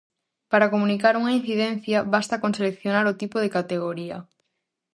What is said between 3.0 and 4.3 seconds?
o tipo de categoría.